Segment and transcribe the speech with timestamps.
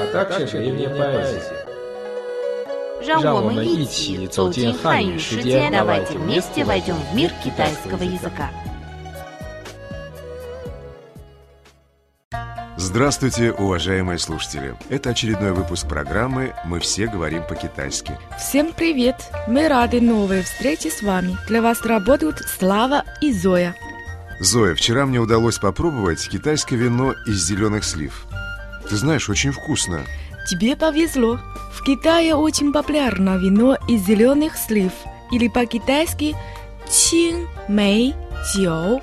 [0.00, 1.66] а также древняя поэзия.
[3.06, 8.50] 让我们让我们一一起起走走进进汉汉语世语世界界， давайте давайте вместе вместе войдем в мир китайского китайского языка.
[12.78, 14.74] Здравствуйте, уважаемые слушатели!
[14.88, 18.18] Это очередной выпуск программы «Мы все говорим по-китайски».
[18.38, 19.16] Всем привет!
[19.46, 21.36] Мы рады новой встрече с вами.
[21.48, 23.74] Для вас работают Слава и Зоя.
[24.40, 28.26] Зоя, вчера мне удалось попробовать китайское вино из зеленых слив.
[28.89, 30.01] Ты знаешь, очень вкусно.
[30.49, 31.39] Тебе повезло.
[31.71, 34.91] В Китае очень популярно вино из зеленых слив,
[35.31, 36.35] или по-китайски
[36.89, 38.13] чин мэй
[38.55, 39.01] jiu.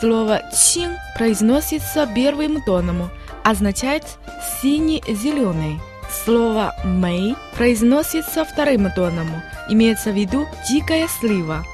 [0.00, 3.10] Слово чин произносится первым тоном,
[3.44, 4.04] означает
[4.60, 5.80] синий-зеленый.
[6.24, 9.28] Слово мэй произносится вторым тоном,
[9.68, 11.64] имеется в виду дикая слива.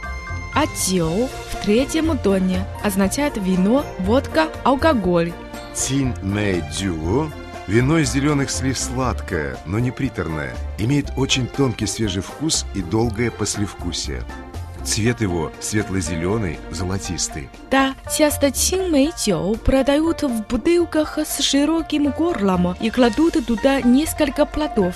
[0.55, 5.33] А jiu в третьем тоне означает вино, водка, алкоголь.
[5.75, 7.28] Тин Мэй Дюо
[7.67, 10.55] Вино из зеленых слив сладкое, но не приторное.
[10.77, 14.23] Имеет очень тонкий свежий вкус и долгое послевкусие.
[14.84, 17.48] Цвет его светло-зеленый, золотистый.
[17.71, 24.95] Да, часто 酒 продают в бутылках с широким горлом и кладут туда несколько плодов.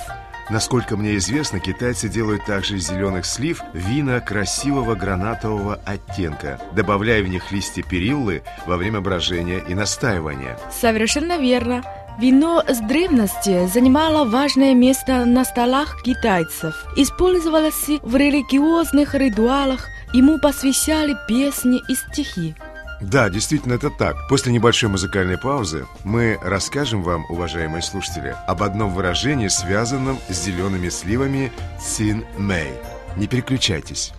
[0.50, 7.28] Насколько мне известно, китайцы делают также из зеленых слив вина красивого гранатового оттенка, добавляя в
[7.28, 10.58] них листья периллы во время брожения и настаивания.
[10.70, 11.82] Совершенно верно.
[12.18, 16.74] Вино с древности занимало важное место на столах китайцев.
[16.96, 22.56] Использовалось в религиозных ритуалах, ему посвящали песни и стихи.
[23.00, 24.16] Да, действительно это так.
[24.28, 30.88] После небольшой музыкальной паузы мы расскажем вам, уважаемые слушатели, об одном выражении, связанном с зелеными
[30.88, 32.72] сливами Цин Мэй.
[33.16, 34.12] Не переключайтесь.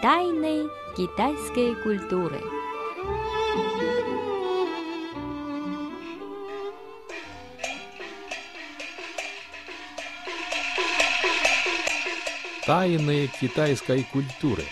[0.00, 2.40] Тайны китайской культуры.
[12.66, 14.64] Тайны китайской культуры.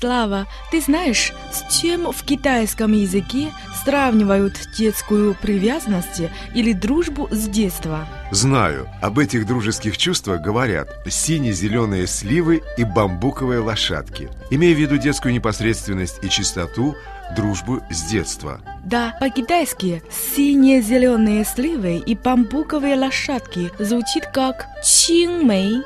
[0.00, 3.52] Слава, ты знаешь, с чем в китайском языке
[3.84, 6.20] сравнивают детскую привязанность
[6.52, 8.08] или дружбу с детства?
[8.32, 15.32] Знаю, об этих дружеских чувствах говорят сине-зеленые сливы и бамбуковые лошадки, имея в виду детскую
[15.32, 16.96] непосредственность и чистоту,
[17.36, 18.60] дружбу с детства.
[18.84, 20.02] Да, по-китайски
[20.36, 25.82] синие-зеленые сливы и бамбуковые лошадки звучит как чинмэй,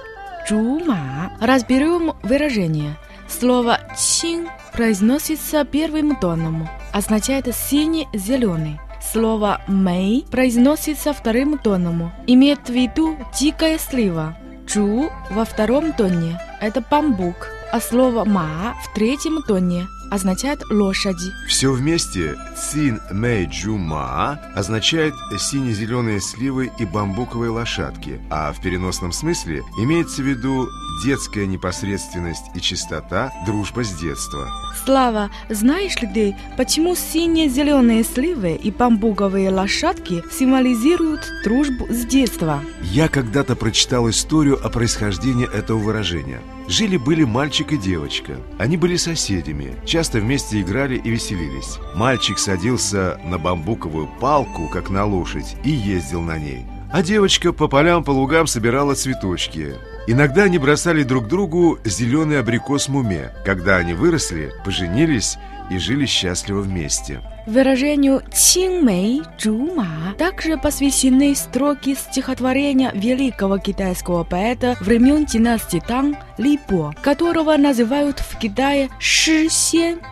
[0.49, 1.33] жума.
[1.41, 2.97] Разберем выражение.
[3.29, 8.81] Слово чин произносится первым тоном, означает синий-зеленый.
[9.13, 14.37] Слово мэй произносится вторым тоном, имеет в виду дикая слива.
[14.69, 21.33] Чу во втором тоне– это бамбук, а слово ма в третьем тоне означает лошади.
[21.49, 29.63] Все вместе Цин Мэй Джума означает сине-зеленые сливы и бамбуковые лошадки, а в переносном смысле
[29.79, 30.69] имеется в виду
[31.03, 34.49] детская непосредственность и чистота, дружба с детства.
[34.85, 42.61] Слава, знаешь ли ты, почему синие-зеленые сливы и бамбуковые лошадки символизируют дружбу с детства?
[42.83, 46.41] Я когда-то прочитал историю о происхождении этого выражения.
[46.69, 48.37] Жили-были мальчик и девочка.
[48.59, 51.79] Они были соседями, часто вместе играли и веселились.
[51.97, 56.65] Мальчик садился на бамбуковую палку, как на лошадь, и ездил на ней.
[56.93, 59.77] А девочка по полям, по лугам собирала цветочки.
[60.09, 63.33] Иногда они бросали друг другу зеленый абрикос муме.
[63.45, 65.37] Когда они выросли, поженились
[65.71, 67.21] и жили счастливо вместе.
[67.47, 76.93] Выражению «Чинмэй Чжума» также посвящены строки стихотворения великого китайского поэта времен династии Тang Ли Бо,
[77.03, 79.49] которого называют в Китае Ши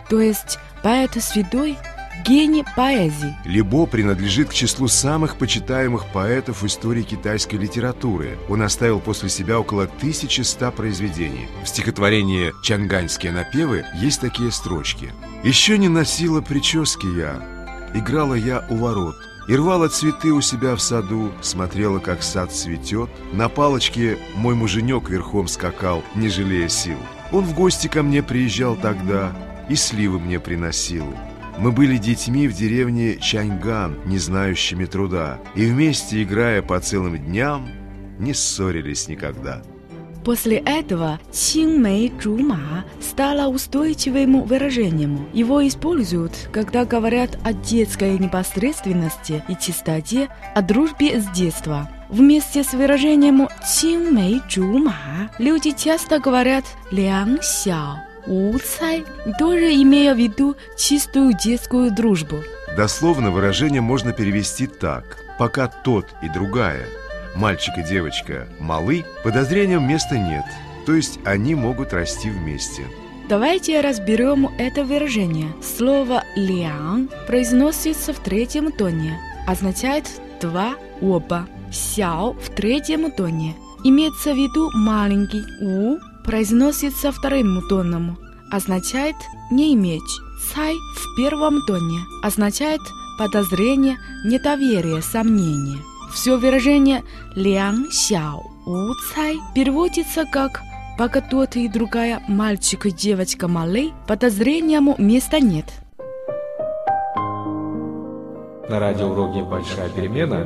[0.09, 1.77] то есть поэт святой,
[2.25, 3.35] гений поэзии.
[3.45, 8.37] Либо принадлежит к числу самых почитаемых поэтов в истории китайской литературы.
[8.49, 11.47] Он оставил после себя около 1100 произведений.
[11.63, 15.13] В стихотворении «Чанганьские напевы» есть такие строчки.
[15.43, 17.41] «Еще не носила прически я,
[17.93, 19.15] играла я у ворот,
[19.47, 23.09] и рвала цветы у себя в саду, смотрела, как сад цветет.
[23.33, 26.97] На палочке мой муженек верхом скакал, не жалея сил.
[27.31, 29.31] Он в гости ко мне приезжал тогда
[29.67, 31.05] и сливы мне приносил.
[31.59, 37.67] Мы были детьми в деревне Чаньган, не знающими труда, и вместе, играя по целым дням,
[38.17, 39.61] не ссорились никогда.
[40.23, 45.27] После этого «Чинмэй Чума» стало устойчивым выражением.
[45.33, 51.89] Его используют, когда говорят о детской непосредственности и чистоте, о дружбе с детства.
[52.09, 59.03] Вместе с выражением «Чинмэй Чума» люди часто говорят «Лян Сяо», «У Цай»,
[59.37, 62.37] тоже имея в виду чистую детскую дружбу.
[62.77, 66.85] Дословно выражение можно перевести так «пока тот и другая»
[67.35, 70.43] мальчик и девочка малы, подозрениям места нет,
[70.85, 72.83] то есть они могут расти вместе.
[73.27, 75.53] Давайте разберем это выражение.
[75.61, 79.17] Слово «лян» произносится в третьем тоне,
[79.47, 80.05] означает
[80.41, 81.47] «два», «оба».
[81.71, 83.55] «Сяо» в третьем тоне.
[83.83, 85.43] Имеется в виду «маленький».
[85.61, 88.17] «У» произносится вторым мутоном,
[88.51, 89.15] означает
[89.51, 90.19] «не иметь».
[90.53, 92.79] Цай в первом тоне означает
[93.17, 95.79] подозрение, недоверие, сомнение.
[96.13, 97.03] Все выражение
[97.35, 100.61] «лян сяо у цай» переводится как
[100.97, 105.65] «пока тот и другая, мальчик и девочка малы, подозрениям места нет».
[108.69, 110.45] На радиоуроке «Большая перемена»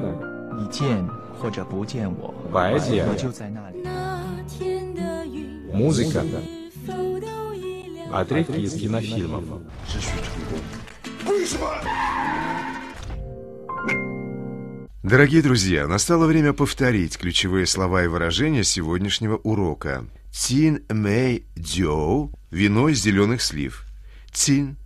[2.51, 3.05] Поэзия
[5.73, 6.23] музыка,
[8.11, 9.43] отрывки из кинофильмов.
[15.01, 20.05] Дорогие друзья, настало время повторить ключевые слова и выражения сегодняшнего урока.
[20.31, 23.85] Цин мэй дёу– вино из зеленых слив.
[24.31, 24.77] Цин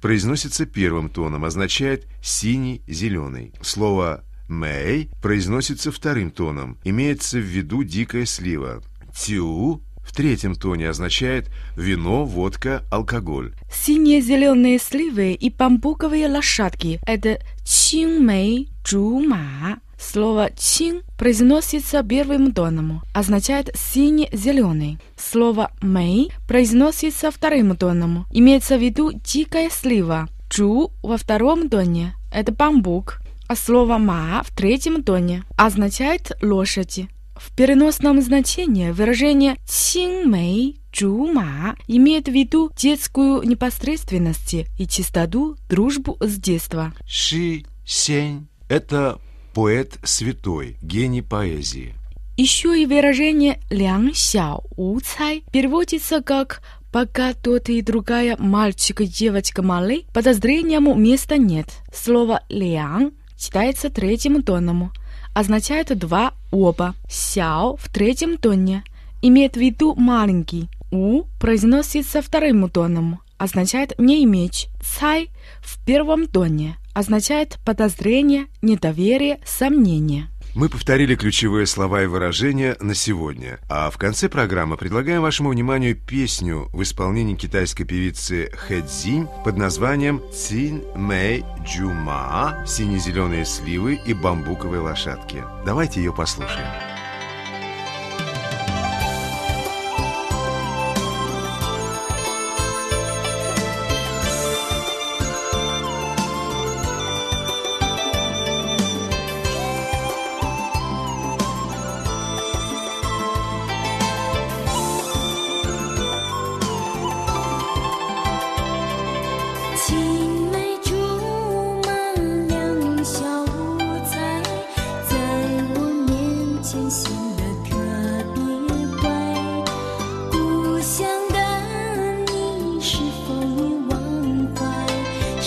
[0.00, 3.52] произносится первым тоном, означает синий-зеленый.
[3.60, 8.82] Слово мэй произносится вторым тоном, имеется в виду дикая слива.
[9.14, 13.52] Тю в третьем тоне означает вино, водка, алкоголь.
[13.70, 19.78] Синие-зеленые сливы и бамбуковые лошадки– это «чинмэй чума».
[20.00, 24.98] Слово «чин» произносится первым тоном, означает «синий-зеленый».
[25.16, 30.28] Слово «мэй» произносится вторым тоном, имеется в виду «дикая слива».
[30.48, 37.10] «Чу» во втором тоне– это бамбук, а слово «ма» в третьем тоне означает «лошади».
[37.38, 46.34] В переносном значении выражение «цинмэй чума» имеет в виду детскую непосредственность и чистоту, дружбу с
[46.36, 46.92] детства.
[47.06, 49.18] Ши Сень– это
[49.54, 51.94] поэт святой, гений поэзии.
[52.36, 56.62] Еще и выражение «лян сяо у цай» переводится как
[56.92, 61.66] «пока тот и другая мальчик и девочка малы, подозрениям места нет».
[61.94, 64.92] Слово «лян» читается третьим тоном,
[65.34, 66.94] означает «два», «оба».
[67.08, 68.84] «Сяо» в третьем тоне
[69.22, 70.68] имеет в виду «маленький».
[70.90, 74.68] «У» произносится вторым тоном, означает «не иметь».
[74.80, 75.30] «Цай»
[75.60, 80.28] в первом тоне означает подозрение, недоверие, сомнение.
[80.54, 85.96] Мы повторили ключевые слова и выражения на сегодня, а в конце программы предлагаем вашему вниманию
[85.96, 94.14] песню в исполнении китайской певицы Хэ Цзинь под названием «Цин Мэй Джума» «Сине-зеленые сливы и
[94.14, 95.44] бамбуковые лошадки».
[95.64, 96.87] Давайте ее послушаем.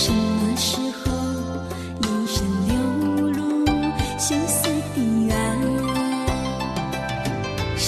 [0.04, 1.12] 什么时候
[2.00, 2.74] 眼神流
[3.30, 3.40] 露
[4.18, 4.98] 羞涩的
[5.30, 5.32] 爱？
[7.76, 7.86] 世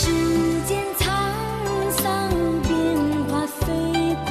[0.64, 1.02] 间沧
[1.90, 2.00] 桑
[2.62, 2.70] 变
[3.26, 3.62] 化飞
[4.26, 4.30] 快，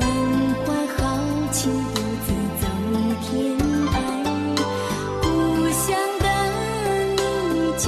[0.00, 0.02] 满
[0.66, 0.98] 怀豪
[1.52, 2.28] 情独自
[2.60, 2.62] 走
[3.22, 3.30] 天
[3.86, 3.96] 涯。
[5.22, 5.24] 故
[5.70, 5.86] 乡
[6.18, 6.24] 的
[7.14, 7.18] 你，
[7.78, 7.86] 叫。